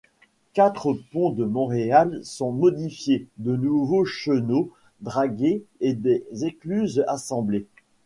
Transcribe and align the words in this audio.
Quatre 0.53 0.97
ponts 1.11 1.29
de 1.29 1.45
Montréal 1.45 2.21
sont 2.23 2.51
modifiés, 2.51 3.27
de 3.37 3.55
nouveaux 3.55 4.03
chenaux 4.03 4.71
dragués 5.01 5.63
et 5.79 5.93
des 5.93 6.25
écluses 6.43 7.05
assemblées. 7.07 7.67